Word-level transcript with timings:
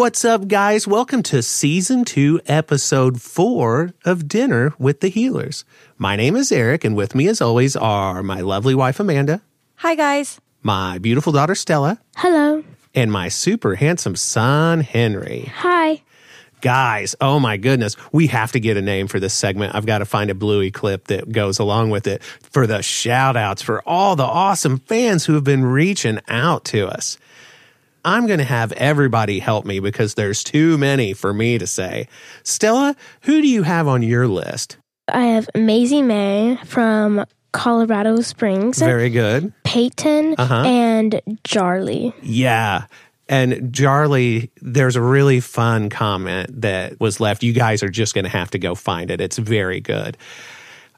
What's 0.00 0.24
up, 0.24 0.48
guys? 0.48 0.88
Welcome 0.88 1.22
to 1.24 1.42
season 1.42 2.06
two, 2.06 2.40
episode 2.46 3.20
four 3.20 3.92
of 4.02 4.26
Dinner 4.26 4.72
with 4.78 5.00
the 5.00 5.10
Heelers. 5.10 5.64
My 5.98 6.16
name 6.16 6.36
is 6.36 6.50
Eric, 6.50 6.86
and 6.86 6.96
with 6.96 7.14
me, 7.14 7.28
as 7.28 7.42
always, 7.42 7.76
are 7.76 8.22
my 8.22 8.40
lovely 8.40 8.74
wife, 8.74 8.98
Amanda, 8.98 9.42
Hi, 9.74 9.94
guys. 9.94 10.40
my 10.62 10.96
beautiful 10.96 11.34
daughter, 11.34 11.54
Stella, 11.54 12.00
Hello. 12.16 12.64
and 12.94 13.12
my 13.12 13.28
super 13.28 13.74
handsome 13.74 14.16
son, 14.16 14.80
Henry. 14.80 15.52
Hi. 15.56 16.00
Guys, 16.62 17.14
oh 17.20 17.38
my 17.38 17.58
goodness, 17.58 17.94
we 18.10 18.28
have 18.28 18.52
to 18.52 18.60
get 18.60 18.78
a 18.78 18.82
name 18.82 19.06
for 19.06 19.20
this 19.20 19.34
segment. 19.34 19.74
I've 19.74 19.84
got 19.84 19.98
to 19.98 20.06
find 20.06 20.30
a 20.30 20.34
Bluey 20.34 20.70
clip 20.70 21.08
that 21.08 21.30
goes 21.30 21.58
along 21.58 21.90
with 21.90 22.06
it 22.06 22.22
for 22.22 22.66
the 22.66 22.80
shout 22.82 23.36
outs 23.36 23.60
for 23.60 23.86
all 23.86 24.16
the 24.16 24.24
awesome 24.24 24.78
fans 24.78 25.26
who 25.26 25.34
have 25.34 25.44
been 25.44 25.62
reaching 25.62 26.20
out 26.26 26.64
to 26.66 26.88
us. 26.88 27.18
I'm 28.04 28.26
going 28.26 28.38
to 28.38 28.44
have 28.44 28.72
everybody 28.72 29.38
help 29.38 29.64
me 29.64 29.80
because 29.80 30.14
there's 30.14 30.42
too 30.44 30.78
many 30.78 31.12
for 31.12 31.32
me 31.34 31.58
to 31.58 31.66
say. 31.66 32.08
Stella, 32.42 32.96
who 33.22 33.40
do 33.40 33.48
you 33.48 33.62
have 33.62 33.86
on 33.88 34.02
your 34.02 34.26
list? 34.28 34.76
I 35.12 35.22
have 35.26 35.48
Maisie 35.56 36.02
May 36.02 36.56
from 36.64 37.24
Colorado 37.52 38.20
Springs, 38.20 38.78
Very 38.78 39.10
good. 39.10 39.52
Peyton, 39.64 40.36
Uh-huh. 40.38 40.62
and 40.64 41.20
Charlie. 41.44 42.14
Yeah. 42.22 42.84
And 43.28 43.74
Charlie, 43.74 44.50
there's 44.60 44.96
a 44.96 45.02
really 45.02 45.40
fun 45.40 45.88
comment 45.90 46.62
that 46.62 46.98
was 47.00 47.20
left. 47.20 47.42
You 47.42 47.52
guys 47.52 47.82
are 47.82 47.88
just 47.88 48.14
going 48.14 48.24
to 48.24 48.30
have 48.30 48.50
to 48.52 48.58
go 48.58 48.74
find 48.74 49.10
it. 49.10 49.20
It's 49.20 49.38
very 49.38 49.80
good. 49.80 50.16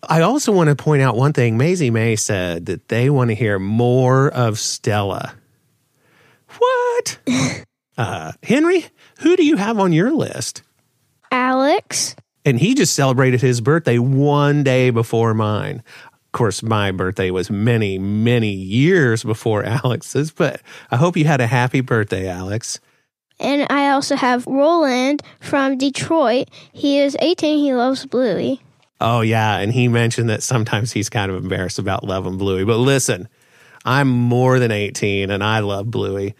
I 0.09 0.23
also 0.23 0.51
want 0.51 0.69
to 0.69 0.77
point 0.77 1.01
out 1.03 1.17
one 1.17 1.33
thing. 1.33 1.57
Maisie 1.57 1.91
May 1.91 2.17
said 2.17 2.67
that 2.67 2.89
they 2.89 3.09
want 3.11 3.29
to 3.29 3.35
hear 3.35 3.59
more 3.59 4.29
of 4.31 4.59
Stella. 4.59 5.35
What? 6.59 7.19
uh, 7.99 8.33
Henry, 8.43 8.87
who 9.21 9.37
do 9.37 9.45
you 9.45 9.57
have 9.57 9.79
on 9.79 9.93
your 9.93 10.11
list? 10.13 10.63
Alex, 11.31 12.15
And 12.45 12.59
he 12.61 12.75
just 12.75 12.95
celebrated 12.95 13.41
his 13.41 13.61
birthday 13.61 13.99
one 13.99 14.63
day 14.63 14.91
before 14.91 15.33
mine. 15.35 15.83
Of 16.07 16.33
course, 16.33 16.63
my 16.63 16.91
birthday 16.93 17.31
was 17.31 17.51
many, 17.51 17.99
many 17.99 18.53
years 18.53 19.23
before 19.25 19.65
Alex's, 19.85 20.31
but 20.31 20.61
I 20.91 20.97
hope 20.97 21.17
you 21.17 21.25
had 21.25 21.41
a 21.41 21.47
happy 21.47 21.81
birthday, 21.81 22.29
Alex. 22.29 22.81
and 23.41 23.67
I 23.71 23.91
also 23.91 24.17
have 24.17 24.47
Roland 24.47 25.23
from 25.41 25.79
Detroit. 25.79 26.49
He 26.73 26.99
is 26.99 27.17
18. 27.21 27.59
He 27.59 27.75
loves 27.75 28.05
Bluey. 28.07 28.61
Oh, 29.01 29.21
yeah. 29.21 29.59
And 29.59 29.73
he 29.73 29.89
mentioned 29.89 30.29
that 30.31 30.43
sometimes 30.43 30.93
he's 30.93 31.09
kind 31.09 31.31
of 31.31 31.43
embarrassed 31.43 31.79
about 31.79 32.05
loving 32.05 32.39
Bluey. 32.39 32.65
But 32.65 32.77
listen, 32.77 33.29
I'm 33.85 34.09
more 34.09 34.59
than 34.59 34.71
18 34.71 35.31
and 35.31 35.43
I 35.43 35.61
love 35.61 35.91
Bluey. 35.91 36.35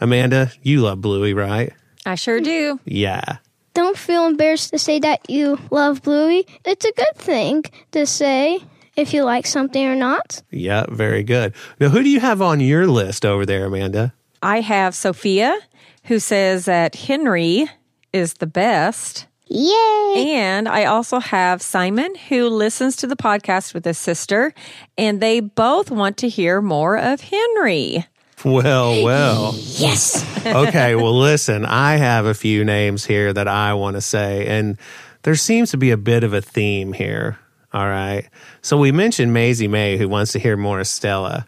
Amanda, 0.00 0.50
you 0.62 0.80
love 0.80 1.00
Bluey, 1.00 1.34
right? 1.34 1.72
I 2.04 2.16
sure 2.16 2.40
do. 2.40 2.80
Yeah. 2.84 3.38
Don't 3.74 3.96
feel 3.96 4.26
embarrassed 4.26 4.70
to 4.70 4.78
say 4.78 4.98
that 4.98 5.30
you 5.30 5.58
love 5.70 6.02
Bluey. 6.02 6.46
It's 6.64 6.84
a 6.84 6.92
good 6.92 7.16
thing 7.16 7.64
to 7.92 8.04
say 8.04 8.60
if 8.96 9.14
you 9.14 9.24
like 9.24 9.46
something 9.46 9.86
or 9.86 9.94
not. 9.94 10.42
Yeah, 10.50 10.84
very 10.90 11.22
good. 11.22 11.54
Now, 11.80 11.88
who 11.88 12.02
do 12.02 12.10
you 12.10 12.20
have 12.20 12.42
on 12.42 12.60
your 12.60 12.86
list 12.86 13.24
over 13.24 13.46
there, 13.46 13.66
Amanda? 13.66 14.12
I 14.42 14.60
have 14.60 14.94
Sophia, 14.94 15.56
who 16.04 16.18
says 16.18 16.66
that 16.66 16.94
Henry 16.96 17.68
is 18.12 18.34
the 18.34 18.46
best. 18.46 19.26
Yay! 19.54 20.32
And 20.34 20.66
I 20.66 20.86
also 20.86 21.18
have 21.18 21.60
Simon, 21.60 22.14
who 22.14 22.48
listens 22.48 22.96
to 22.96 23.06
the 23.06 23.16
podcast 23.16 23.74
with 23.74 23.84
his 23.84 23.98
sister, 23.98 24.54
and 24.96 25.20
they 25.20 25.40
both 25.40 25.90
want 25.90 26.16
to 26.18 26.28
hear 26.28 26.62
more 26.62 26.96
of 26.96 27.20
Henry. 27.20 28.06
Well, 28.46 29.04
well. 29.04 29.52
Yes. 29.54 30.24
okay, 30.46 30.94
well, 30.94 31.18
listen, 31.18 31.66
I 31.66 31.96
have 31.96 32.24
a 32.24 32.32
few 32.32 32.64
names 32.64 33.04
here 33.04 33.30
that 33.32 33.46
I 33.46 33.74
want 33.74 33.96
to 33.96 34.00
say, 34.00 34.46
and 34.46 34.78
there 35.22 35.34
seems 35.34 35.70
to 35.72 35.76
be 35.76 35.90
a 35.90 35.98
bit 35.98 36.24
of 36.24 36.32
a 36.32 36.40
theme 36.40 36.94
here. 36.94 37.38
All 37.74 37.86
right. 37.86 38.28
So 38.62 38.78
we 38.78 38.90
mentioned 38.90 39.34
Maisie 39.34 39.68
May, 39.68 39.98
who 39.98 40.08
wants 40.08 40.32
to 40.32 40.38
hear 40.38 40.56
more 40.56 40.80
of 40.80 40.86
Stella, 40.86 41.46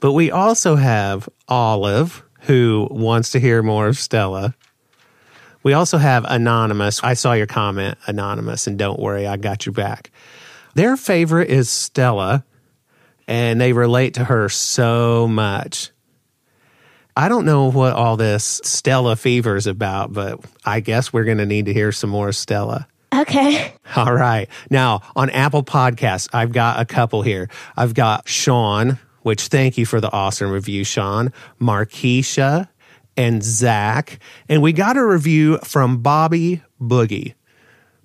but 0.00 0.12
we 0.12 0.32
also 0.32 0.74
have 0.74 1.28
Olive, 1.46 2.24
who 2.40 2.88
wants 2.90 3.30
to 3.30 3.40
hear 3.40 3.62
more 3.62 3.86
of 3.86 3.96
Stella. 3.96 4.54
We 5.66 5.72
also 5.72 5.98
have 5.98 6.24
Anonymous. 6.28 7.02
I 7.02 7.14
saw 7.14 7.32
your 7.32 7.48
comment, 7.48 7.98
Anonymous, 8.06 8.68
and 8.68 8.78
don't 8.78 9.00
worry, 9.00 9.26
I 9.26 9.36
got 9.36 9.66
your 9.66 9.72
back. 9.72 10.12
Their 10.76 10.96
favorite 10.96 11.50
is 11.50 11.68
Stella, 11.68 12.44
and 13.26 13.60
they 13.60 13.72
relate 13.72 14.14
to 14.14 14.22
her 14.22 14.48
so 14.48 15.26
much. 15.26 15.90
I 17.16 17.28
don't 17.28 17.46
know 17.46 17.68
what 17.72 17.94
all 17.94 18.16
this 18.16 18.60
Stella 18.62 19.16
fever 19.16 19.56
is 19.56 19.66
about, 19.66 20.12
but 20.12 20.38
I 20.64 20.78
guess 20.78 21.12
we're 21.12 21.24
going 21.24 21.38
to 21.38 21.46
need 21.46 21.66
to 21.66 21.72
hear 21.72 21.90
some 21.90 22.10
more 22.10 22.30
Stella. 22.30 22.86
Okay. 23.12 23.74
All 23.96 24.14
right. 24.14 24.48
Now, 24.70 25.00
on 25.16 25.30
Apple 25.30 25.64
Podcasts, 25.64 26.28
I've 26.32 26.52
got 26.52 26.78
a 26.78 26.84
couple 26.84 27.22
here. 27.22 27.50
I've 27.76 27.94
got 27.94 28.28
Sean, 28.28 29.00
which 29.22 29.48
thank 29.48 29.78
you 29.78 29.84
for 29.84 30.00
the 30.00 30.12
awesome 30.12 30.52
review, 30.52 30.84
Sean, 30.84 31.32
Markeisha, 31.60 32.68
and 33.16 33.42
Zach. 33.42 34.18
And 34.48 34.62
we 34.62 34.72
got 34.72 34.96
a 34.96 35.04
review 35.04 35.58
from 35.58 35.98
Bobby 35.98 36.62
Boogie. 36.80 37.34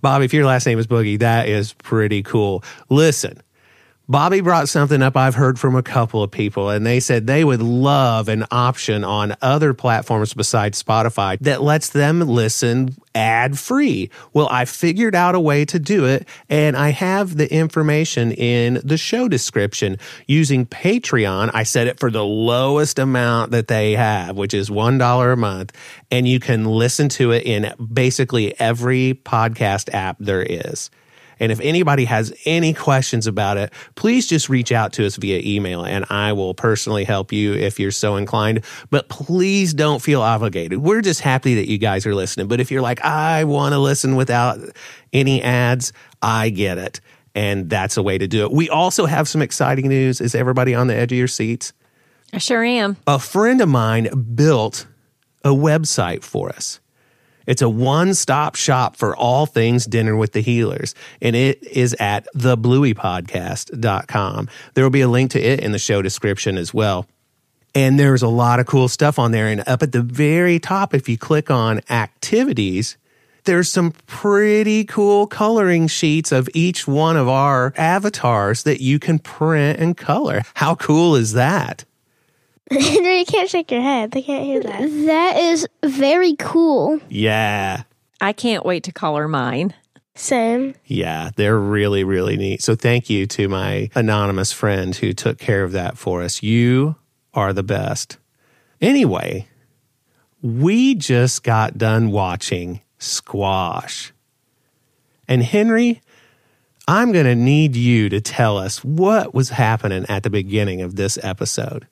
Bobby, 0.01 0.25
if 0.25 0.33
your 0.33 0.45
last 0.45 0.65
name 0.65 0.79
is 0.79 0.87
Boogie, 0.87 1.19
that 1.19 1.47
is 1.47 1.73
pretty 1.73 2.23
cool. 2.23 2.63
Listen, 2.89 3.41
Bobby 4.11 4.41
brought 4.41 4.67
something 4.67 5.01
up 5.01 5.15
I've 5.15 5.35
heard 5.35 5.57
from 5.57 5.73
a 5.73 5.81
couple 5.81 6.21
of 6.21 6.31
people, 6.31 6.69
and 6.69 6.85
they 6.85 6.99
said 6.99 7.27
they 7.27 7.45
would 7.45 7.61
love 7.61 8.27
an 8.27 8.43
option 8.51 9.05
on 9.05 9.37
other 9.41 9.73
platforms 9.73 10.33
besides 10.33 10.83
Spotify 10.83 11.39
that 11.39 11.61
lets 11.61 11.91
them 11.91 12.19
listen 12.19 12.93
ad 13.15 13.57
free. 13.57 14.09
Well, 14.33 14.49
I 14.51 14.65
figured 14.65 15.15
out 15.15 15.33
a 15.33 15.39
way 15.39 15.63
to 15.63 15.79
do 15.79 16.03
it, 16.03 16.27
and 16.49 16.75
I 16.75 16.89
have 16.89 17.37
the 17.37 17.49
information 17.49 18.33
in 18.33 18.81
the 18.83 18.97
show 18.97 19.29
description 19.29 19.95
using 20.27 20.65
Patreon. 20.65 21.49
I 21.53 21.63
set 21.63 21.87
it 21.87 21.97
for 21.97 22.11
the 22.11 22.25
lowest 22.25 22.99
amount 22.99 23.51
that 23.51 23.69
they 23.69 23.93
have, 23.93 24.35
which 24.35 24.53
is 24.53 24.69
$1 24.69 25.31
a 25.31 25.37
month, 25.37 25.71
and 26.11 26.27
you 26.27 26.41
can 26.41 26.65
listen 26.65 27.07
to 27.07 27.31
it 27.31 27.45
in 27.45 27.73
basically 27.93 28.59
every 28.59 29.13
podcast 29.23 29.93
app 29.93 30.17
there 30.19 30.43
is. 30.43 30.89
And 31.41 31.51
if 31.51 31.59
anybody 31.59 32.05
has 32.05 32.31
any 32.45 32.73
questions 32.73 33.25
about 33.25 33.57
it, 33.57 33.73
please 33.95 34.27
just 34.27 34.47
reach 34.47 34.71
out 34.71 34.93
to 34.93 35.05
us 35.05 35.17
via 35.17 35.41
email 35.43 35.83
and 35.83 36.05
I 36.09 36.33
will 36.33 36.53
personally 36.53 37.03
help 37.03 37.33
you 37.33 37.53
if 37.53 37.79
you're 37.79 37.91
so 37.91 38.15
inclined. 38.15 38.63
But 38.91 39.09
please 39.09 39.73
don't 39.73 40.01
feel 40.01 40.21
obligated. 40.21 40.77
We're 40.77 41.01
just 41.01 41.21
happy 41.21 41.55
that 41.55 41.67
you 41.67 41.79
guys 41.79 42.05
are 42.05 42.13
listening. 42.13 42.47
But 42.47 42.59
if 42.59 42.69
you're 42.69 42.81
like, 42.81 43.03
I 43.03 43.43
want 43.43 43.73
to 43.73 43.79
listen 43.79 44.15
without 44.15 44.59
any 45.11 45.41
ads, 45.41 45.91
I 46.21 46.51
get 46.51 46.77
it. 46.77 47.01
And 47.33 47.69
that's 47.69 47.97
a 47.97 48.03
way 48.03 48.19
to 48.19 48.27
do 48.27 48.45
it. 48.45 48.51
We 48.51 48.69
also 48.69 49.07
have 49.07 49.27
some 49.27 49.41
exciting 49.41 49.87
news. 49.87 50.21
Is 50.21 50.35
everybody 50.35 50.75
on 50.75 50.87
the 50.87 50.95
edge 50.95 51.11
of 51.11 51.17
your 51.17 51.27
seats? 51.27 51.73
I 52.33 52.37
sure 52.37 52.63
am. 52.63 52.97
a 53.07 53.19
friend 53.19 53.61
of 53.61 53.67
mine 53.67 54.09
built 54.35 54.85
a 55.43 55.49
website 55.49 56.23
for 56.23 56.49
us. 56.49 56.79
It's 57.47 57.61
a 57.61 57.69
one 57.69 58.13
stop 58.13 58.55
shop 58.55 58.95
for 58.95 59.15
all 59.15 59.45
things 59.45 59.85
dinner 59.85 60.15
with 60.15 60.33
the 60.33 60.43
Heelers, 60.43 60.93
and 61.21 61.35
it 61.35 61.65
is 61.67 61.95
at 61.99 62.27
theblueypodcast.com. 62.35 64.49
There 64.73 64.83
will 64.83 64.91
be 64.91 65.01
a 65.01 65.07
link 65.07 65.31
to 65.31 65.41
it 65.41 65.59
in 65.59 65.71
the 65.71 65.79
show 65.79 66.01
description 66.01 66.57
as 66.57 66.73
well. 66.73 67.07
And 67.73 67.97
there's 67.97 68.21
a 68.21 68.27
lot 68.27 68.59
of 68.59 68.65
cool 68.65 68.89
stuff 68.89 69.17
on 69.17 69.31
there. 69.31 69.47
And 69.47 69.63
up 69.67 69.81
at 69.81 69.93
the 69.93 70.01
very 70.01 70.59
top, 70.59 70.93
if 70.93 71.07
you 71.07 71.17
click 71.17 71.49
on 71.49 71.79
activities, 71.89 72.97
there's 73.45 73.71
some 73.71 73.91
pretty 74.07 74.83
cool 74.83 75.25
coloring 75.25 75.87
sheets 75.87 76.31
of 76.31 76.49
each 76.53 76.87
one 76.87 77.17
of 77.17 77.27
our 77.27 77.73
avatars 77.77 78.63
that 78.63 78.81
you 78.81 78.99
can 78.99 79.19
print 79.19 79.79
and 79.79 79.97
color. 79.97 80.41
How 80.55 80.75
cool 80.75 81.15
is 81.15 81.33
that? 81.33 81.85
Henry, 82.79 83.19
you 83.19 83.25
can't 83.25 83.49
shake 83.49 83.69
your 83.69 83.81
head. 83.81 84.11
They 84.11 84.21
can't 84.21 84.45
hear 84.45 84.61
that. 84.61 84.79
That 85.05 85.37
is 85.37 85.67
very 85.83 86.35
cool. 86.37 87.01
Yeah. 87.09 87.83
I 88.21 88.31
can't 88.31 88.65
wait 88.65 88.85
to 88.85 88.93
color 88.93 89.27
mine. 89.27 89.73
Same. 90.15 90.75
Yeah, 90.85 91.31
they're 91.35 91.59
really, 91.59 92.05
really 92.05 92.37
neat. 92.37 92.61
So 92.61 92.75
thank 92.75 93.09
you 93.09 93.27
to 93.27 93.49
my 93.49 93.89
anonymous 93.93 94.53
friend 94.53 94.95
who 94.95 95.11
took 95.11 95.37
care 95.37 95.63
of 95.63 95.73
that 95.73 95.97
for 95.97 96.21
us. 96.21 96.41
You 96.41 96.95
are 97.33 97.51
the 97.51 97.63
best. 97.63 98.17
Anyway, 98.79 99.47
we 100.41 100.95
just 100.95 101.43
got 101.43 101.77
done 101.77 102.11
watching 102.11 102.81
Squash. 102.99 104.13
And 105.27 105.43
Henry, 105.43 106.01
I'm 106.87 107.11
going 107.11 107.25
to 107.25 107.35
need 107.35 107.75
you 107.75 108.07
to 108.09 108.21
tell 108.21 108.57
us 108.57 108.83
what 108.83 109.33
was 109.33 109.49
happening 109.49 110.05
at 110.07 110.23
the 110.23 110.29
beginning 110.29 110.81
of 110.81 110.95
this 110.95 111.17
episode. 111.21 111.87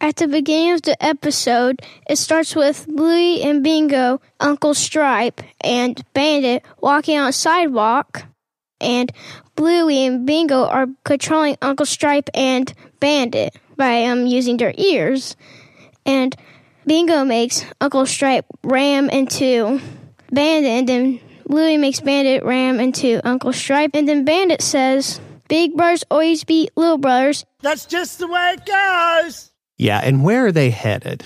At 0.00 0.16
the 0.16 0.28
beginning 0.28 0.72
of 0.72 0.82
the 0.82 1.02
episode, 1.04 1.82
it 2.08 2.16
starts 2.18 2.54
with 2.54 2.86
Bluey 2.86 3.42
and 3.42 3.64
Bingo, 3.64 4.20
Uncle 4.38 4.74
Stripe, 4.74 5.40
and 5.60 6.00
Bandit 6.14 6.64
walking 6.80 7.18
on 7.18 7.28
a 7.28 7.32
sidewalk. 7.32 8.24
And 8.80 9.10
Bluey 9.56 10.06
and 10.06 10.24
Bingo 10.24 10.66
are 10.66 10.86
controlling 11.04 11.56
Uncle 11.60 11.86
Stripe 11.86 12.30
and 12.32 12.72
Bandit 13.00 13.56
by 13.76 14.04
um, 14.04 14.26
using 14.26 14.56
their 14.56 14.72
ears. 14.76 15.36
And 16.06 16.36
Bingo 16.86 17.24
makes 17.24 17.64
Uncle 17.80 18.06
Stripe 18.06 18.46
ram 18.62 19.10
into 19.10 19.80
Bandit, 20.30 20.70
and 20.70 20.88
then 20.88 21.20
Bluey 21.48 21.76
makes 21.76 21.98
Bandit 21.98 22.44
ram 22.44 22.78
into 22.78 23.20
Uncle 23.26 23.52
Stripe. 23.52 23.90
And 23.94 24.08
then 24.08 24.24
Bandit 24.24 24.62
says, 24.62 25.20
Big 25.48 25.74
brothers 25.74 26.04
always 26.10 26.44
beat 26.44 26.70
little 26.76 26.98
brothers 26.98 27.44
That's 27.62 27.86
just 27.86 28.18
the 28.18 28.28
way 28.28 28.54
it 28.54 28.66
goes. 28.66 29.50
Yeah, 29.78 30.00
and 30.02 30.22
where 30.22 30.46
are 30.46 30.52
they 30.52 30.70
headed? 30.70 31.24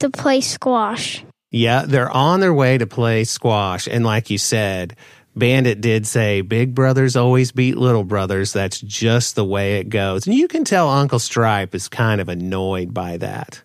to 0.00 0.10
play 0.10 0.40
squash. 0.40 1.24
Yeah, 1.50 1.84
they're 1.86 2.10
on 2.10 2.40
their 2.40 2.54
way 2.54 2.78
to 2.78 2.86
play 2.86 3.24
squash. 3.24 3.86
And 3.86 4.04
like 4.04 4.30
you 4.30 4.38
said, 4.38 4.96
Bandit 5.36 5.80
did 5.80 6.06
say 6.06 6.40
big 6.40 6.74
brothers 6.74 7.16
always 7.16 7.52
beat 7.52 7.76
little 7.76 8.04
brothers. 8.04 8.52
That's 8.52 8.80
just 8.80 9.36
the 9.36 9.44
way 9.44 9.78
it 9.78 9.88
goes. 9.88 10.26
And 10.26 10.34
you 10.34 10.48
can 10.48 10.64
tell 10.64 10.88
Uncle 10.88 11.18
Stripe 11.18 11.74
is 11.74 11.88
kind 11.88 12.20
of 12.20 12.28
annoyed 12.28 12.92
by 12.92 13.16
that. 13.18 13.62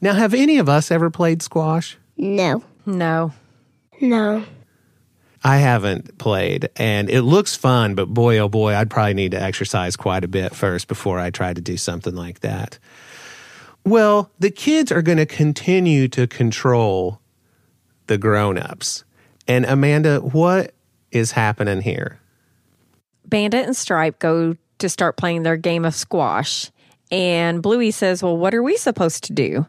Now, 0.00 0.14
have 0.14 0.34
any 0.34 0.58
of 0.58 0.68
us 0.68 0.90
ever 0.90 1.10
played 1.10 1.42
squash? 1.42 1.98
No. 2.16 2.64
No. 2.86 3.32
No. 4.00 4.44
I 5.42 5.58
haven't 5.58 6.18
played, 6.18 6.68
and 6.76 7.08
it 7.08 7.22
looks 7.22 7.56
fun, 7.56 7.94
but 7.94 8.08
boy, 8.08 8.38
oh 8.38 8.48
boy, 8.48 8.74
I'd 8.74 8.90
probably 8.90 9.14
need 9.14 9.30
to 9.30 9.42
exercise 9.42 9.96
quite 9.96 10.22
a 10.22 10.28
bit 10.28 10.54
first 10.54 10.86
before 10.86 11.18
I 11.18 11.30
try 11.30 11.54
to 11.54 11.60
do 11.62 11.78
something 11.78 12.14
like 12.14 12.40
that. 12.40 12.78
Well, 13.90 14.30
the 14.38 14.52
kids 14.52 14.92
are 14.92 15.02
going 15.02 15.18
to 15.18 15.26
continue 15.26 16.06
to 16.10 16.28
control 16.28 17.20
the 18.06 18.18
grown 18.18 18.56
ups. 18.56 19.02
And 19.48 19.64
Amanda, 19.64 20.20
what 20.20 20.74
is 21.10 21.32
happening 21.32 21.80
here? 21.80 22.20
Bandit 23.24 23.66
and 23.66 23.76
Stripe 23.76 24.20
go 24.20 24.54
to 24.78 24.88
start 24.88 25.16
playing 25.16 25.42
their 25.42 25.56
game 25.56 25.84
of 25.84 25.96
squash. 25.96 26.70
And 27.10 27.64
Bluey 27.64 27.90
says, 27.90 28.22
Well, 28.22 28.36
what 28.36 28.54
are 28.54 28.62
we 28.62 28.76
supposed 28.76 29.24
to 29.24 29.32
do? 29.32 29.66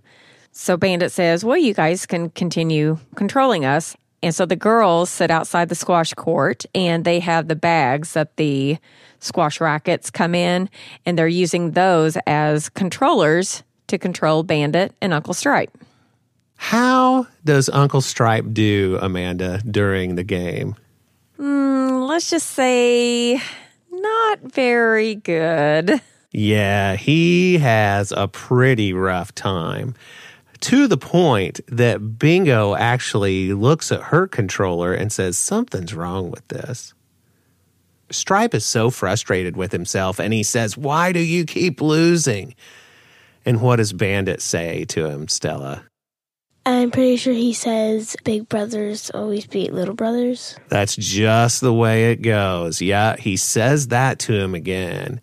So 0.52 0.78
Bandit 0.78 1.12
says, 1.12 1.44
Well, 1.44 1.58
you 1.58 1.74
guys 1.74 2.06
can 2.06 2.30
continue 2.30 3.00
controlling 3.16 3.66
us. 3.66 3.98
And 4.22 4.36
so 4.36 4.46
the 4.46 4.56
girls 4.56 5.10
sit 5.10 5.32
outside 5.32 5.70
the 5.70 5.74
squash 5.74 6.14
court 6.14 6.64
and 6.76 7.06
they 7.06 7.22
have 7.22 7.48
the 7.48 7.56
bags 7.56 8.14
that 8.14 8.38
the 8.38 8.78
squash 9.18 9.60
rackets 9.60 10.12
come 10.12 10.36
in, 10.36 10.70
and 11.08 11.18
they're 11.18 11.28
using 11.28 11.72
those 11.72 12.18
as 12.28 12.70
controllers 12.70 13.64
to 13.92 13.98
control 13.98 14.44
Bandit 14.44 14.94
and 15.02 15.14
Uncle 15.14 15.34
Stripe. 15.34 15.78
How 16.56 17.28
does 17.46 17.70
Uncle 17.70 18.02
Stripe 18.02 18.46
do, 18.52 18.98
Amanda, 19.02 19.62
during 19.70 20.16
the 20.16 20.24
game? 20.24 20.76
Mm, 21.40 22.08
let's 22.08 22.30
just 22.30 22.52
say, 22.52 23.42
not 23.92 24.40
very 24.42 25.16
good. 25.16 26.02
Yeah, 26.32 26.96
he 26.96 27.58
has 27.58 28.14
a 28.16 28.28
pretty 28.28 28.94
rough 28.94 29.36
time. 29.36 29.96
To 30.62 30.88
the 30.88 30.98
point 30.98 31.60
that 31.68 32.20
Bingo 32.20 32.76
actually 32.76 33.54
looks 33.54 33.92
at 33.92 34.04
her 34.04 34.28
controller 34.28 34.94
and 34.94 35.12
says, 35.12 35.38
Something's 35.38 35.94
wrong 35.94 36.32
with 36.32 36.48
this. 36.48 36.94
Stripe 38.12 38.54
is 38.54 38.66
so 38.66 38.92
frustrated 38.92 39.58
with 39.58 39.72
himself 39.72 40.20
and 40.20 40.34
he 40.34 40.44
says, 40.44 40.78
Why 40.78 41.12
do 41.12 41.20
you 41.20 41.46
keep 41.46 41.82
losing? 41.82 42.54
And 43.46 43.62
what 43.62 43.78
does 43.78 43.94
Bandit 43.94 44.42
say 44.42 44.86
to 44.86 45.08
him, 45.08 45.28
Stella? 45.28 45.84
I'm 46.66 46.92
pretty 46.92 47.16
sure 47.16 47.34
he 47.34 47.54
says 47.54 48.16
big 48.24 48.48
brothers 48.48 49.10
always 49.12 49.48
beat 49.48 49.74
little 49.74 49.96
brothers. 49.96 50.56
That's 50.70 50.96
just 50.96 51.62
the 51.62 51.74
way 51.74 52.12
it 52.12 52.22
goes. 52.22 52.82
Yeah, 52.82 53.16
he 53.18 53.36
says 53.36 53.88
that 53.88 54.20
to 54.20 54.34
him 54.34 54.54
again. 54.54 55.22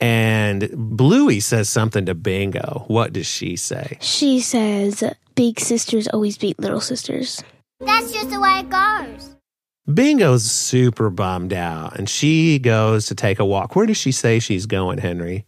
And 0.00 0.70
Bluey 0.74 1.40
says 1.40 1.68
something 1.68 2.06
to 2.06 2.14
Bingo. 2.14 2.84
What 2.86 3.12
does 3.12 3.26
she 3.26 3.56
say? 3.56 3.98
She 4.00 4.40
says 4.40 5.04
big 5.34 5.60
sisters 5.60 6.08
always 6.08 6.38
beat 6.38 6.58
little 6.58 6.80
sisters. 6.80 7.42
That's 7.80 8.10
just 8.10 8.30
the 8.30 8.40
way 8.40 8.60
it 8.60 8.70
goes. 8.70 9.36
Bingo's 9.92 10.50
super 10.50 11.10
bummed 11.10 11.52
out 11.52 11.98
and 11.98 12.08
she 12.08 12.58
goes 12.58 13.06
to 13.06 13.14
take 13.14 13.38
a 13.38 13.44
walk. 13.44 13.76
Where 13.76 13.86
does 13.86 13.96
she 13.98 14.12
say 14.12 14.38
she's 14.38 14.64
going, 14.64 14.98
Henry? 14.98 15.44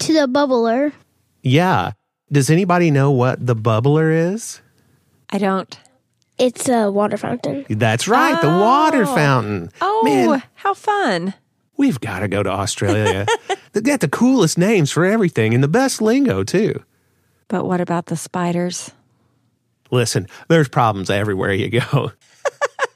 To 0.00 0.12
the 0.12 0.26
bubbler. 0.26 0.92
Yeah. 1.42 1.92
Does 2.30 2.48
anybody 2.50 2.90
know 2.90 3.10
what 3.10 3.44
the 3.44 3.56
bubbler 3.56 4.32
is? 4.34 4.60
I 5.30 5.38
don't. 5.38 5.78
It's 6.38 6.68
a 6.68 6.90
water 6.90 7.16
fountain. 7.16 7.66
That's 7.68 8.08
right, 8.08 8.40
the 8.40 8.48
water 8.48 9.02
Oh. 9.02 9.14
fountain. 9.14 9.70
Oh, 9.80 10.02
Man, 10.04 10.42
how 10.54 10.74
fun. 10.74 11.34
we've 11.76 12.00
got 12.00 12.20
to 12.20 12.28
go 12.28 12.42
to 12.42 12.50
Australia. 12.50 13.26
They've 13.72 13.82
got 13.82 14.00
the 14.00 14.08
coolest 14.08 14.56
names 14.58 14.90
for 14.90 15.04
everything 15.04 15.54
and 15.54 15.62
the 15.62 15.68
best 15.68 16.00
lingo, 16.02 16.42
too. 16.42 16.82
But 17.48 17.66
what 17.66 17.80
about 17.80 18.06
the 18.06 18.16
spiders? 18.16 18.90
Listen, 19.90 20.26
there's 20.48 20.68
problems 20.68 21.10
everywhere 21.10 21.52
you 21.52 21.68
go. 21.80 22.12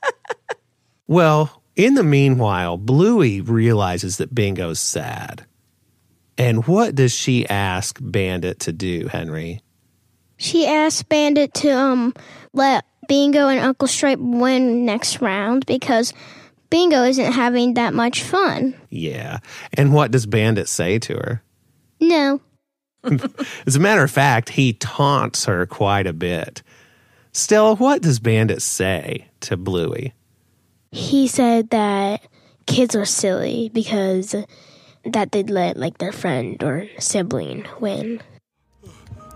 well, 1.07 1.63
in 1.77 1.95
the 1.95 2.03
meanwhile, 2.03 2.77
Bluey 2.79 3.41
realizes 3.41 4.17
that 4.17 4.35
Bingo's 4.35 4.81
sad. 4.81 5.45
And 6.39 6.67
what 6.67 6.95
does 6.95 7.15
she 7.15 7.49
ask 7.49 7.99
Bandit 8.01 8.61
to 8.61 8.73
do, 8.73 9.09
Henry? 9.09 9.61
She 10.37 10.67
asks 10.67 11.03
Bandit 11.03 11.55
to 11.55 11.71
um 11.71 12.15
let 12.53 12.85
Bingo 13.09 13.49
and 13.49 13.61
Uncle 13.61 13.89
Stripe 13.89 14.19
win 14.19 14.85
next 14.85 15.21
round 15.21 15.65
because 15.67 16.13
Bingo 16.71 17.05
isn't 17.05 17.33
having 17.33 17.75
that 17.75 17.95
much 17.95 18.23
fun. 18.23 18.75
Yeah. 18.91 19.39
And 19.75 19.93
what 19.93 20.11
does 20.11 20.27
Bandit 20.27 20.69
say 20.69 20.99
to 21.01 21.15
her? 21.15 21.43
No. 22.01 22.41
As 23.67 23.77
a 23.77 23.81
matter 23.81 24.03
of 24.03 24.11
fact, 24.11 24.51
he 24.51 24.73
taunts 24.73 25.45
her 25.45 25.65
quite 25.67 26.07
a 26.07 26.13
bit. 26.13 26.63
Stella, 27.33 27.77
what 27.77 28.03
does 28.03 28.19
Bandit 28.19 28.63
say 28.63 29.29
to 29.41 29.57
Bluey? 29.57 30.15
He 30.91 31.29
said 31.29 31.71
that 31.71 32.23
kids 32.67 32.97
are 32.97 33.05
silly 33.05 33.71
because 33.73 34.35
that 35.13 35.33
they'd 35.33 35.51
let 35.51 35.77
like 35.77 35.99
their 35.99 36.13
friend 36.13 36.63
or 36.63 36.89
sibling 36.99 37.65
win. 37.81 38.21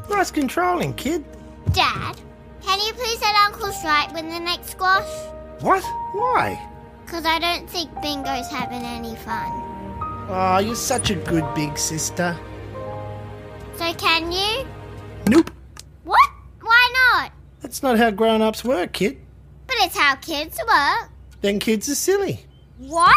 Nice 0.08 0.30
controlling, 0.30 0.94
kid. 0.94 1.24
Dad, 1.72 2.16
can 2.62 2.80
you 2.80 2.92
please 2.94 3.20
let 3.20 3.34
Uncle 3.46 3.72
Stripe 3.72 4.12
win 4.12 4.28
the 4.28 4.40
next 4.40 4.70
squash? 4.70 5.08
What? 5.60 5.82
Why? 6.12 6.60
Because 7.04 7.24
I 7.24 7.38
don't 7.38 7.68
think 7.68 7.90
Bingo's 8.02 8.48
having 8.50 8.82
any 8.82 9.14
fun. 9.16 9.50
Oh, 10.28 10.58
you're 10.64 10.74
such 10.74 11.10
a 11.10 11.16
good 11.16 11.44
big 11.54 11.76
sister. 11.78 12.38
So 13.76 13.92
can 13.94 14.30
you? 14.30 14.66
Nope. 15.26 15.50
What? 16.04 16.30
Why 16.60 16.92
not? 17.14 17.32
That's 17.60 17.82
not 17.82 17.98
how 17.98 18.10
grown 18.10 18.42
ups 18.42 18.64
work, 18.64 18.92
kid. 18.92 19.18
But 19.66 19.76
it's 19.80 19.96
how 19.96 20.16
kids 20.16 20.58
work. 20.66 21.10
Then 21.40 21.58
kids 21.58 21.88
are 21.88 21.94
silly. 21.94 22.44
What? 22.78 23.14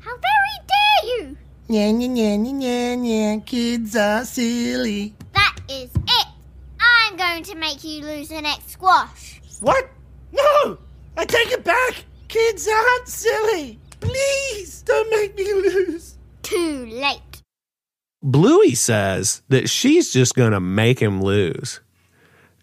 How 0.00 0.12
very 0.12 0.66
dare 0.66 1.18
you? 1.18 1.36
Yeah, 1.68 1.90
yeah, 1.90 2.14
yeah, 2.14 2.36
yeah, 2.36 2.52
yeah, 2.60 2.94
yeah. 2.94 3.40
Kids 3.40 3.96
are 3.96 4.24
silly. 4.24 5.14
That 5.34 5.56
is 5.68 5.90
it. 5.94 6.26
I'm 6.80 7.16
going 7.16 7.42
to 7.42 7.56
make 7.56 7.82
you 7.82 8.02
lose 8.04 8.28
the 8.28 8.40
next 8.40 8.70
squash. 8.70 9.40
What? 9.60 9.90
No! 10.32 10.78
I 11.16 11.24
take 11.24 11.50
it 11.50 11.64
back! 11.64 12.04
Kids 12.28 12.68
aren't 12.68 13.08
silly! 13.08 13.80
Please 13.98 14.82
don't 14.82 15.10
make 15.10 15.34
me 15.36 15.52
lose! 15.54 16.16
Too 16.42 16.86
late. 16.86 17.42
Bluey 18.22 18.76
says 18.76 19.42
that 19.48 19.68
she's 19.68 20.12
just 20.12 20.36
going 20.36 20.52
to 20.52 20.60
make 20.60 21.00
him 21.00 21.20
lose. 21.20 21.80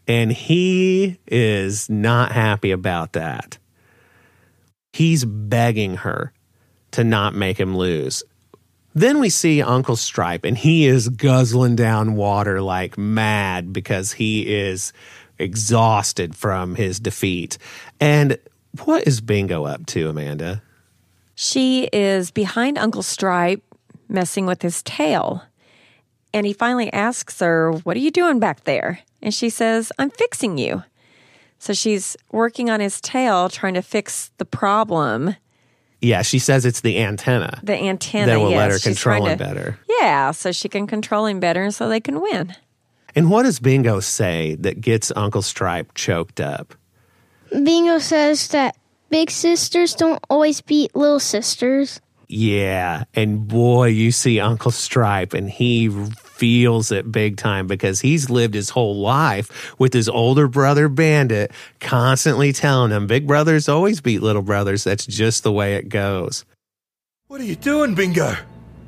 And 0.08 0.32
he 0.32 1.20
is 1.28 1.90
not 1.90 2.32
happy 2.32 2.72
about 2.72 3.14
that. 3.14 3.58
He's 4.94 5.26
begging 5.26 5.98
her 5.98 6.32
to 6.92 7.04
not 7.04 7.36
make 7.36 7.60
him 7.60 7.76
lose. 7.76 8.24
Then 8.96 9.20
we 9.20 9.30
see 9.30 9.62
Uncle 9.62 9.96
Stripe, 9.96 10.46
and 10.46 10.58
he 10.58 10.86
is 10.86 11.10
guzzling 11.10 11.76
down 11.76 12.16
water 12.16 12.62
like 12.62 12.98
mad 12.98 13.74
because 13.74 14.14
he 14.14 14.54
is 14.54 14.94
exhausted 15.40 16.36
from 16.36 16.76
his 16.76 17.00
defeat. 17.00 17.58
And 18.00 18.38
what 18.84 19.08
is 19.08 19.22
Bingo 19.22 19.66
up 19.66 19.86
to, 19.88 20.10
Amanda? 20.10 20.62
She 21.36 21.90
is 21.92 22.30
behind 22.30 22.78
Uncle 22.78 23.02
Stripe, 23.02 23.64
messing 24.08 24.46
with 24.46 24.62
his 24.62 24.84
tail. 24.84 25.44
And 26.34 26.46
he 26.46 26.54
finally 26.54 26.92
asks 26.94 27.40
her, 27.40 27.72
What 27.72 27.98
are 27.98 28.02
you 28.02 28.12
doing 28.12 28.40
back 28.40 28.64
there? 28.64 29.00
And 29.22 29.34
she 29.34 29.50
says, 29.50 29.92
I'm 29.98 30.10
fixing 30.12 30.58
you. 30.58 30.84
So 31.58 31.74
she's 31.74 32.18
working 32.32 32.70
on 32.70 32.80
his 32.80 33.00
tail, 33.00 33.50
trying 33.50 33.76
to 33.76 33.82
fix 33.82 34.32
the 34.38 34.46
problem. 34.46 35.36
Yeah, 36.04 36.22
she 36.22 36.38
says 36.38 36.66
it's 36.66 36.82
the 36.82 37.00
antenna 37.00 37.60
The 37.64 37.76
antenna. 37.76 38.26
that 38.28 38.40
will 38.40 38.50
yes, 38.52 38.58
let 38.58 38.72
her 38.72 38.80
control 38.80 39.26
him 39.26 39.38
to- 39.38 39.44
better. 39.44 39.80
Yeah, 40.00 40.32
so 40.32 40.52
she 40.52 40.68
can 40.70 40.86
control 40.86 41.26
him 41.26 41.40
better 41.40 41.64
and 41.64 41.74
so 41.74 41.88
they 41.90 42.00
can 42.02 42.20
win. 42.22 42.56
And 43.16 43.30
what 43.32 43.44
does 43.44 43.60
Bingo 43.60 44.00
say 44.02 44.56
that 44.62 44.82
gets 44.82 45.12
Uncle 45.16 45.42
Stripe 45.42 45.94
choked 45.96 46.40
up? 46.42 46.74
Bingo 47.52 48.00
says 48.00 48.48
that 48.50 48.76
big 49.10 49.30
sisters 49.32 49.94
don't 49.96 50.24
always 50.30 50.60
beat 50.62 50.96
little 50.96 51.20
sisters. 51.20 52.02
Yeah, 52.28 53.04
and 53.14 53.48
boy, 53.48 53.88
you 53.88 54.12
see 54.12 54.40
Uncle 54.40 54.72
Stripe, 54.72 55.34
and 55.34 55.50
he 55.50 55.88
feels 56.44 56.92
it 56.92 57.10
big 57.10 57.38
time 57.38 57.68
because 57.68 58.02
he's 58.02 58.30
lived 58.30 58.54
his 58.54 58.70
whole 58.70 59.00
life 59.00 59.74
with 59.80 59.94
his 59.94 60.10
older 60.10 60.50
brother 60.50 60.90
Bandit, 60.90 61.54
constantly 61.80 62.52
telling 62.52 62.92
him, 62.92 63.08
Big 63.08 63.26
brothers 63.26 63.70
always 63.70 64.02
beat 64.02 64.22
little 64.22 64.42
brothers. 64.42 64.84
That's 64.84 65.06
just 65.06 65.44
the 65.44 65.54
way 65.54 65.76
it 65.76 65.88
goes. 65.88 66.44
What 67.28 67.40
are 67.40 67.46
you 67.46 67.56
doing, 67.56 67.96
Bingo? 67.96 68.36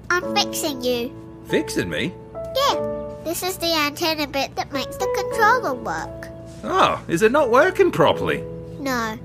I'm 0.09 0.35
fixing 0.35 0.83
you. 0.83 1.15
Fixing 1.47 1.89
me? 1.89 2.13
Yeah, 2.33 3.13
this 3.23 3.41
is 3.41 3.57
the 3.57 3.73
antenna 3.73 4.27
bit 4.27 4.53
that 4.57 4.73
makes 4.73 4.97
the 4.97 5.07
controller 5.15 5.75
work. 5.75 6.27
Oh, 6.65 7.01
is 7.07 7.21
it 7.21 7.31
not 7.31 7.51
working 7.51 7.89
properly? 7.89 8.43
No, 8.81 9.17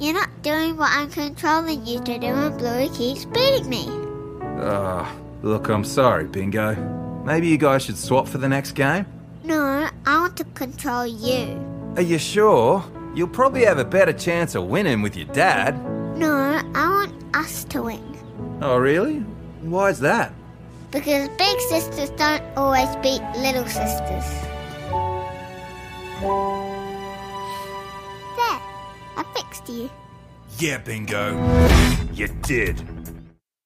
you're 0.00 0.12
not 0.12 0.42
doing 0.42 0.76
what 0.76 0.90
I'm 0.90 1.08
controlling 1.08 1.86
you 1.86 2.00
to 2.00 2.18
do 2.18 2.26
and 2.26 2.58
Bluey 2.58 2.88
keeps 2.88 3.26
beating 3.26 3.68
me. 3.68 3.86
Ah, 4.60 5.14
look, 5.42 5.68
I'm 5.68 5.84
sorry, 5.84 6.24
Bingo. 6.24 7.05
Maybe 7.26 7.48
you 7.48 7.58
guys 7.58 7.82
should 7.82 7.98
swap 7.98 8.28
for 8.28 8.38
the 8.38 8.48
next 8.48 8.76
game? 8.76 9.04
No, 9.42 9.88
I 10.06 10.20
want 10.20 10.36
to 10.36 10.44
control 10.44 11.04
you. 11.04 11.58
Are 11.96 12.02
you 12.02 12.18
sure? 12.18 12.84
You'll 13.16 13.26
probably 13.26 13.64
have 13.64 13.78
a 13.78 13.84
better 13.84 14.12
chance 14.12 14.54
of 14.54 14.66
winning 14.66 15.02
with 15.02 15.16
your 15.16 15.26
dad. 15.34 15.74
No, 16.16 16.30
I 16.72 16.88
want 16.88 17.12
us 17.34 17.64
to 17.64 17.82
win. 17.82 18.16
Oh, 18.62 18.76
really? 18.76 19.16
Why's 19.62 19.98
that? 20.00 20.32
Because 20.92 21.28
big 21.30 21.60
sisters 21.62 22.10
don't 22.10 22.44
always 22.56 22.94
beat 23.02 23.22
little 23.38 23.66
sisters. 23.66 24.24
There, 28.36 28.60
I 29.16 29.24
fixed 29.34 29.68
you. 29.68 29.90
Yeah, 30.60 30.78
Bingo. 30.78 31.34
You 32.12 32.28
did. 32.42 32.86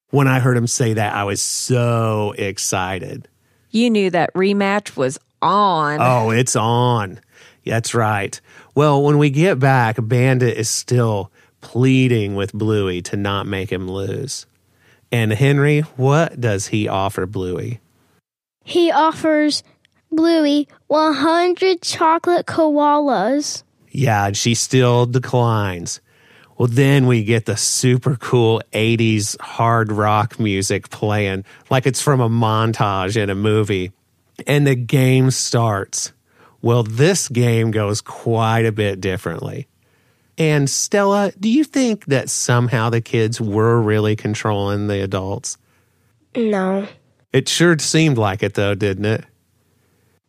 When 0.09 0.27
I 0.27 0.39
heard 0.39 0.57
him 0.57 0.65
say 0.65 0.93
that, 0.93 1.13
I 1.13 1.25
was 1.25 1.43
so 1.43 2.33
excited. 2.39 3.27
You 3.71 3.89
knew 3.89 4.09
that 4.09 4.33
rematch 4.33 4.95
was 4.95 5.17
on. 5.41 5.99
Oh, 6.01 6.29
it's 6.29 6.55
on. 6.55 7.19
That's 7.65 7.93
right. 7.93 8.39
Well, 8.75 9.01
when 9.03 9.17
we 9.17 9.29
get 9.29 9.59
back, 9.59 9.97
Bandit 9.99 10.57
is 10.57 10.69
still 10.69 11.31
pleading 11.61 12.35
with 12.35 12.53
Bluey 12.53 13.01
to 13.03 13.17
not 13.17 13.47
make 13.47 13.71
him 13.71 13.89
lose. 13.89 14.45
And 15.11 15.31
Henry, 15.31 15.81
what 15.97 16.39
does 16.39 16.67
he 16.67 16.87
offer 16.87 17.25
Bluey? 17.25 17.79
He 18.63 18.91
offers 18.91 19.63
Bluey 20.11 20.67
100 20.87 21.81
chocolate 21.81 22.45
koalas. 22.45 23.63
Yeah, 23.89 24.27
and 24.27 24.37
she 24.37 24.55
still 24.55 25.05
declines. 25.05 26.01
Well, 26.61 26.67
then 26.67 27.07
we 27.07 27.23
get 27.23 27.47
the 27.47 27.57
super 27.57 28.15
cool 28.17 28.61
80s 28.71 29.35
hard 29.41 29.91
rock 29.91 30.39
music 30.39 30.91
playing 30.91 31.43
like 31.71 31.87
it's 31.87 32.03
from 32.03 32.21
a 32.21 32.29
montage 32.29 33.19
in 33.19 33.31
a 33.31 33.33
movie. 33.35 33.93
And 34.45 34.67
the 34.67 34.75
game 34.75 35.31
starts. 35.31 36.13
Well, 36.61 36.83
this 36.83 37.29
game 37.29 37.71
goes 37.71 37.99
quite 37.99 38.67
a 38.67 38.71
bit 38.71 39.01
differently. 39.01 39.69
And 40.37 40.69
Stella, 40.69 41.31
do 41.39 41.49
you 41.49 41.63
think 41.63 42.05
that 42.05 42.29
somehow 42.29 42.91
the 42.91 43.01
kids 43.01 43.41
were 43.41 43.81
really 43.81 44.15
controlling 44.15 44.85
the 44.85 45.01
adults? 45.01 45.57
No. 46.35 46.87
It 47.33 47.49
sure 47.49 47.79
seemed 47.79 48.19
like 48.19 48.43
it, 48.43 48.53
though, 48.53 48.75
didn't 48.75 49.05
it? 49.05 49.25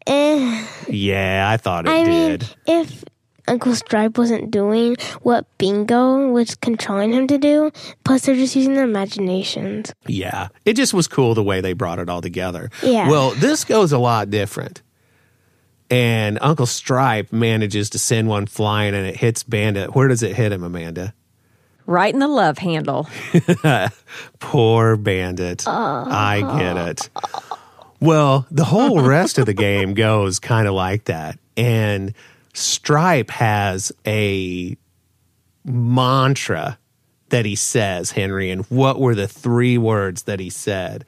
Eh. 0.07 0.67
Yeah, 0.89 1.47
I 1.47 1.59
thought 1.59 1.85
it 1.85 1.91
I 1.91 2.05
mean, 2.05 2.31
did. 2.39 2.57
if 2.67 3.05
Uncle 3.49 3.75
Stripe 3.75 4.19
wasn't 4.19 4.51
doing 4.51 4.97
what 5.23 5.47
Bingo 5.59 6.29
was 6.29 6.55
controlling 6.55 7.13
him 7.13 7.27
to 7.27 7.39
do, 7.39 7.73
plus 8.05 8.23
they're 8.23 8.35
just 8.35 8.55
using 8.55 8.75
their 8.75 8.85
imaginations. 8.85 9.93
Yeah, 10.07 10.49
it 10.65 10.75
just 10.75 10.95
was 10.95 11.09
cool 11.09 11.35
the 11.35 11.43
way 11.43 11.61
they 11.61 11.73
brought 11.73 11.99
it 11.99 12.09
all 12.09 12.21
together. 12.21 12.71
Yeah. 12.83 13.09
Well, 13.09 13.31
this 13.33 13.65
goes 13.65 13.93
a 13.93 13.99
lot 13.99 14.31
different. 14.31 14.83
And 15.91 16.39
Uncle 16.41 16.67
Stripe 16.67 17.33
manages 17.33 17.91
to 17.91 17.99
send 17.99 18.29
one 18.29 18.47
flying 18.47 18.95
and 18.95 19.07
it 19.07 19.17
hits 19.17 19.43
Bandit. 19.43 19.95
Where 19.95 20.09
does 20.09 20.23
it 20.23 20.35
hit 20.35 20.51
him, 20.51 20.63
Amanda? 20.63 21.13
Right 21.85 22.15
in 22.15 22.21
the 22.21 22.29
love 22.29 22.59
handle. 22.59 23.09
Poor 24.39 24.97
Bandit. 24.97 25.67
I 25.67 26.41
get 26.59 26.77
it. 26.89 27.11
Well, 28.01 28.47
the 28.51 28.65
whole 28.65 29.03
rest 29.03 29.37
of 29.37 29.47
the 29.47 29.53
game 29.53 29.95
goes 29.95 30.39
kind 30.39 30.67
of 30.67 30.75
like 30.75 31.05
that. 31.05 31.39
And 31.57 32.15
Stripe 32.53 33.31
has 33.31 33.93
a 34.07 34.77
mantra 35.65 36.79
that 37.31 37.47
he 37.47 37.57
says, 37.57 38.11
Henry. 38.11 38.51
And 38.51 38.67
what 38.67 39.01
were 39.01 39.15
the 39.15 39.29
three 39.29 39.79
words 39.79 40.25
that 40.25 40.39
he 40.39 40.51
said? 40.51 41.05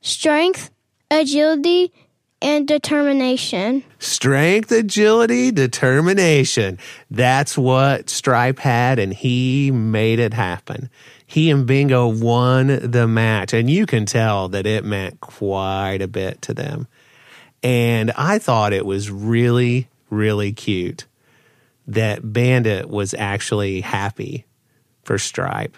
Strength, 0.00 0.70
agility, 1.10 1.92
and 2.40 2.68
determination. 2.68 3.82
Strength, 3.98 4.70
agility, 4.70 5.50
determination. 5.50 6.78
That's 7.10 7.58
what 7.58 8.08
Stripe 8.08 8.60
had, 8.60 9.00
and 9.00 9.12
he 9.12 9.72
made 9.72 10.20
it 10.20 10.34
happen. 10.34 10.88
He 11.26 11.50
and 11.50 11.66
Bingo 11.66 12.06
won 12.06 12.90
the 12.90 13.08
match, 13.08 13.52
and 13.52 13.68
you 13.68 13.86
can 13.86 14.06
tell 14.06 14.48
that 14.50 14.66
it 14.66 14.84
meant 14.84 15.20
quite 15.20 16.00
a 16.00 16.08
bit 16.08 16.40
to 16.42 16.54
them. 16.54 16.86
And 17.62 18.12
I 18.12 18.38
thought 18.38 18.72
it 18.72 18.86
was 18.86 19.10
really, 19.10 19.88
really 20.10 20.52
cute 20.52 21.06
that 21.86 22.32
Bandit 22.32 22.88
was 22.88 23.14
actually 23.14 23.80
happy 23.80 24.46
for 25.02 25.18
Stripe. 25.18 25.76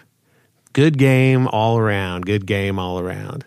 Good 0.73 0.97
game 0.97 1.47
all 1.47 1.77
around. 1.77 2.25
Good 2.25 2.45
game 2.45 2.79
all 2.79 2.99
around. 2.99 3.45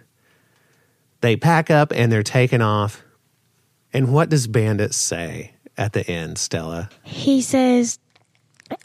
They 1.21 1.37
pack 1.37 1.71
up 1.71 1.93
and 1.95 2.11
they're 2.11 2.23
taking 2.23 2.63
off. 2.63 3.03
And 3.93 4.13
what 4.13 4.29
does 4.29 4.47
Bandit 4.47 4.93
say 4.93 5.55
at 5.77 5.93
the 5.93 6.07
end, 6.11 6.39
Stella? 6.39 6.91
He 7.03 7.41
says, 7.41 7.99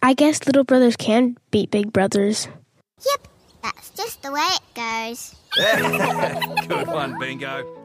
I 0.02 0.14
guess 0.14 0.46
little 0.46 0.64
brothers 0.64 0.96
can 0.96 1.38
beat 1.52 1.72
big 1.72 1.92
brothers. 1.92 2.48
Yep, 3.06 3.28
that's 3.64 3.90
just 3.92 4.22
the 4.22 4.32
way 4.32 4.48
it 4.48 4.74
goes. 4.76 5.36
Good 6.68 6.88
one, 6.88 7.18
Bingo. 7.18 7.79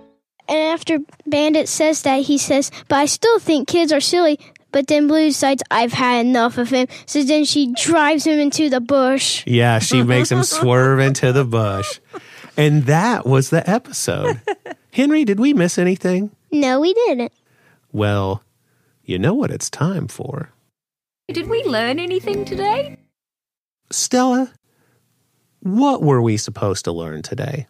And 0.49 0.59
after 0.59 0.99
Bandit 1.27 1.69
says 1.69 2.03
that, 2.03 2.23
he 2.23 2.39
says, 2.39 2.71
But 2.89 2.97
I 2.97 3.07
still 3.07 3.39
think 3.39 3.69
kids 3.69 3.93
are 3.93 4.01
silly. 4.01 4.39
But 4.73 4.89
then 4.89 5.07
Blue 5.07 5.27
decides, 5.27 5.63
I've 5.71 5.93
had 5.93 6.27
enough 6.27 6.59
of 6.59 6.69
him. 6.71 6.89
So 7.07 7.23
then 7.23 7.45
she 7.45 7.73
drives 7.75 8.27
him 8.27 8.41
into 8.41 8.69
the 8.69 8.81
bush. 8.81 9.45
Yeah, 9.47 9.79
she 9.79 10.03
makes 10.05 10.33
him 10.33 10.43
swerve 10.43 10.99
into 10.99 11.33
the 11.33 11.45
bush. 11.45 12.01
And 12.57 12.85
that 12.87 13.25
was 13.25 13.51
the 13.51 13.69
episode. 13.71 14.41
Henry, 14.93 15.25
did 15.25 15.39
we 15.39 15.55
miss 15.55 15.79
anything? 15.79 16.31
No, 16.51 16.81
we 16.81 16.93
didn't. 16.93 17.33
Well, 17.93 18.43
you 19.05 19.19
know 19.19 19.35
what 19.35 19.53
it's 19.53 19.71
time 19.71 20.09
for. 20.09 20.51
Did 21.29 21.49
we 21.49 21.63
learn 21.65 21.99
anything 21.99 22.45
today? 22.45 22.97
Stella, 23.91 24.53
what 25.61 26.03
were 26.03 26.21
we 26.21 26.37
supposed 26.37 26.85
to 26.85 26.93
learn 26.93 27.23
today? 27.23 27.67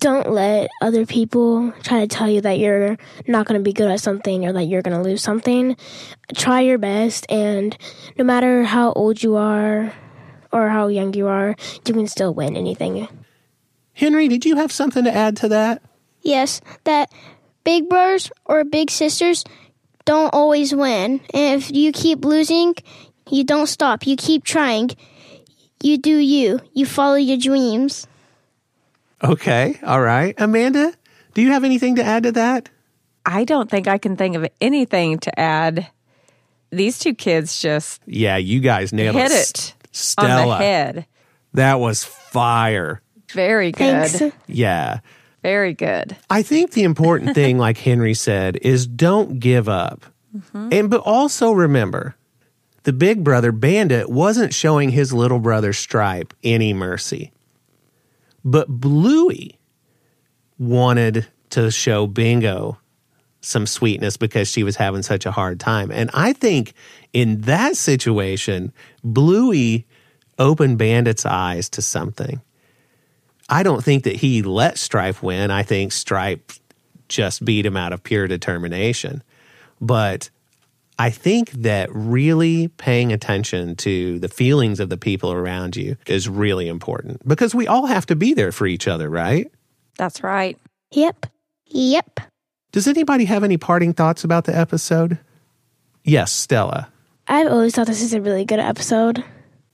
Don't 0.00 0.30
let 0.30 0.68
other 0.82 1.06
people 1.06 1.72
try 1.82 2.00
to 2.00 2.06
tell 2.06 2.28
you 2.28 2.42
that 2.42 2.58
you're 2.58 2.98
not 3.26 3.46
going 3.46 3.58
to 3.58 3.64
be 3.64 3.72
good 3.72 3.90
at 3.90 4.00
something 4.00 4.44
or 4.46 4.52
that 4.52 4.64
you're 4.64 4.82
going 4.82 4.96
to 4.96 5.02
lose 5.02 5.22
something. 5.22 5.76
Try 6.34 6.60
your 6.60 6.78
best, 6.78 7.26
and 7.30 7.76
no 8.18 8.24
matter 8.24 8.64
how 8.64 8.92
old 8.92 9.22
you 9.22 9.36
are 9.36 9.92
or 10.52 10.68
how 10.68 10.88
young 10.88 11.14
you 11.14 11.26
are, 11.28 11.56
you 11.86 11.94
can 11.94 12.06
still 12.08 12.34
win 12.34 12.56
anything. 12.56 13.08
Henry, 13.94 14.28
did 14.28 14.44
you 14.44 14.56
have 14.56 14.70
something 14.70 15.04
to 15.04 15.12
add 15.12 15.38
to 15.38 15.48
that? 15.48 15.82
Yes, 16.20 16.60
that 16.84 17.10
big 17.64 17.88
brothers 17.88 18.30
or 18.44 18.64
big 18.64 18.90
sisters 18.90 19.44
don't 20.04 20.34
always 20.34 20.74
win. 20.74 21.20
And 21.32 21.62
if 21.62 21.70
you 21.70 21.92
keep 21.92 22.24
losing, 22.24 22.74
you 23.30 23.44
don't 23.44 23.66
stop. 23.66 24.06
You 24.06 24.16
keep 24.16 24.44
trying. 24.44 24.90
You 25.82 25.98
do 25.98 26.16
you. 26.16 26.60
You 26.74 26.86
follow 26.86 27.16
your 27.16 27.38
dreams. 27.38 28.06
Okay. 29.22 29.78
All 29.82 30.00
right. 30.00 30.34
Amanda, 30.38 30.92
do 31.34 31.42
you 31.42 31.50
have 31.50 31.64
anything 31.64 31.96
to 31.96 32.04
add 32.04 32.24
to 32.24 32.32
that? 32.32 32.68
I 33.24 33.44
don't 33.44 33.70
think 33.70 33.88
I 33.88 33.98
can 33.98 34.16
think 34.16 34.36
of 34.36 34.46
anything 34.60 35.18
to 35.20 35.38
add. 35.38 35.88
These 36.70 36.98
two 36.98 37.14
kids 37.14 37.60
just 37.60 38.02
Yeah, 38.06 38.36
you 38.36 38.60
guys 38.60 38.92
nailed 38.92 39.16
hit 39.16 39.30
it. 39.32 39.50
it 39.50 39.74
Stella. 39.92 40.42
on 40.42 40.48
the 40.48 40.56
head. 40.64 41.06
That 41.54 41.80
was 41.80 42.04
fire. 42.04 43.00
Very 43.32 43.72
good. 43.72 44.08
Thanks. 44.10 44.36
Yeah. 44.46 45.00
Very 45.42 45.74
good. 45.74 46.16
I 46.28 46.42
think 46.42 46.72
the 46.72 46.82
important 46.82 47.34
thing, 47.36 47.56
like 47.58 47.78
Henry 47.78 48.14
said, 48.14 48.56
is 48.62 48.86
don't 48.86 49.38
give 49.40 49.68
up. 49.68 50.04
Mm-hmm. 50.36 50.68
And 50.72 50.90
but 50.90 51.00
also 51.00 51.52
remember, 51.52 52.16
the 52.82 52.92
big 52.92 53.24
brother 53.24 53.52
bandit 53.52 54.10
wasn't 54.10 54.52
showing 54.52 54.90
his 54.90 55.12
little 55.12 55.38
brother 55.38 55.72
Stripe 55.72 56.34
any 56.44 56.72
mercy. 56.74 57.32
But 58.46 58.68
Bluey 58.68 59.58
wanted 60.56 61.26
to 61.50 61.72
show 61.72 62.06
Bingo 62.06 62.78
some 63.40 63.66
sweetness 63.66 64.16
because 64.16 64.48
she 64.48 64.62
was 64.62 64.76
having 64.76 65.02
such 65.02 65.26
a 65.26 65.32
hard 65.32 65.58
time. 65.58 65.90
And 65.90 66.10
I 66.14 66.32
think 66.32 66.72
in 67.12 67.40
that 67.42 67.76
situation, 67.76 68.72
Bluey 69.02 69.84
opened 70.38 70.78
Bandit's 70.78 71.26
eyes 71.26 71.68
to 71.70 71.82
something. 71.82 72.40
I 73.48 73.64
don't 73.64 73.82
think 73.82 74.04
that 74.04 74.16
he 74.16 74.42
let 74.42 74.78
Stripe 74.78 75.24
win. 75.24 75.50
I 75.50 75.64
think 75.64 75.90
Stripe 75.90 76.52
just 77.08 77.44
beat 77.44 77.66
him 77.66 77.76
out 77.76 77.92
of 77.92 78.04
pure 78.04 78.28
determination. 78.28 79.24
But 79.80 80.30
I 80.98 81.10
think 81.10 81.50
that 81.52 81.90
really 81.92 82.68
paying 82.68 83.12
attention 83.12 83.76
to 83.76 84.18
the 84.18 84.28
feelings 84.28 84.80
of 84.80 84.88
the 84.88 84.96
people 84.96 85.30
around 85.30 85.76
you 85.76 85.96
is 86.06 86.28
really 86.28 86.68
important 86.68 87.26
because 87.28 87.54
we 87.54 87.66
all 87.66 87.86
have 87.86 88.06
to 88.06 88.16
be 88.16 88.32
there 88.32 88.50
for 88.52 88.66
each 88.66 88.88
other, 88.88 89.10
right? 89.10 89.50
That's 89.98 90.22
right. 90.22 90.58
Yep. 90.92 91.26
Yep. 91.66 92.20
Does 92.72 92.86
anybody 92.86 93.26
have 93.26 93.44
any 93.44 93.56
parting 93.58 93.92
thoughts 93.92 94.24
about 94.24 94.44
the 94.44 94.56
episode? 94.56 95.18
Yes, 96.04 96.32
Stella. 96.32 96.88
I've 97.28 97.48
always 97.48 97.74
thought 97.74 97.86
this 97.86 98.02
is 98.02 98.14
a 98.14 98.20
really 98.20 98.44
good 98.44 98.60
episode. 98.60 99.22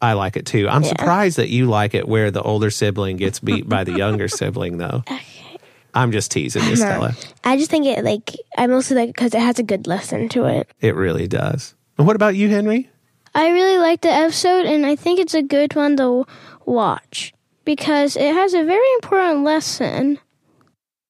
I 0.01 0.15
like 0.15 0.37
it 0.37 0.47
too. 0.47 0.69
I'm 0.69 0.83
surprised 0.83 1.39
that 1.39 1.49
you 1.49 1.67
like 1.67 1.95
it 1.95 2.09
where 2.09 2.33
the 2.33 2.43
older 2.43 2.71
sibling 2.71 3.19
gets 3.19 3.39
beat 3.39 3.69
by 3.69 3.85
the 3.85 3.93
younger 3.93 4.27
sibling, 4.27 4.79
though. 4.79 5.05
I'm 5.95 6.13
just 6.13 6.31
teasing 6.31 6.65
you, 6.65 6.77
Stella. 6.77 7.15
I 7.45 7.57
just 7.57 7.71
think 7.71 7.87
it 7.87 8.05
like 8.05 8.37
I 8.57 8.67
mostly 8.67 8.97
like 8.97 9.09
because 9.09 9.35
it 9.35 9.41
has 9.41 9.59
a 9.59 9.63
good 9.63 9.87
lesson 9.87 10.29
to 10.31 10.47
it. 10.47 10.69
It 10.81 10.95
really 10.95 11.29
does. 11.29 11.75
And 11.99 12.07
what 12.07 12.17
about 12.17 12.35
you, 12.35 12.49
Henry? 12.49 12.91
I 13.35 13.51
really 13.51 13.79
like 13.79 14.03
the 14.03 14.11
episode, 14.11 14.67
and 14.67 14.85
I 14.85 14.97
think 14.97 15.19
it's 15.19 15.35
a 15.35 15.43
good 15.43 15.75
one 15.75 15.97
to 15.97 16.27
watch 16.67 17.33
because 17.65 18.17
it 18.17 18.35
has 18.35 18.55
a 18.55 18.65
very 18.65 18.93
important 18.95 19.45
lesson. 19.45 20.19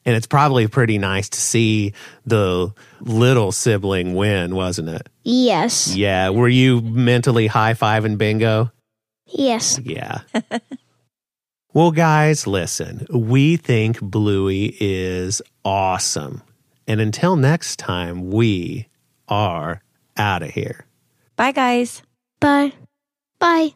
And 0.04 0.16
it's 0.16 0.26
probably 0.26 0.66
pretty 0.66 0.98
nice 0.98 1.28
to 1.28 1.40
see 1.40 1.92
the 2.26 2.72
little 3.00 3.52
sibling 3.52 4.14
win, 4.14 4.54
wasn't 4.54 4.88
it? 4.88 5.08
Yes. 5.22 5.94
Yeah. 5.94 6.30
Were 6.30 6.48
you 6.48 6.80
mentally 6.80 7.46
high 7.46 7.74
fiving 7.74 8.18
bingo? 8.18 8.72
Yes. 9.26 9.78
Yeah. 9.82 10.22
well, 11.74 11.90
guys, 11.90 12.46
listen, 12.46 13.06
we 13.10 13.56
think 13.56 14.00
Bluey 14.00 14.76
is 14.80 15.40
awesome. 15.64 16.42
And 16.86 17.00
until 17.00 17.36
next 17.36 17.78
time, 17.78 18.30
we 18.30 18.88
are 19.28 19.82
out 20.16 20.42
of 20.42 20.50
here. 20.50 20.86
Bye, 21.36 21.52
guys. 21.52 22.02
Bye. 22.40 22.72
Bye. 23.38 23.74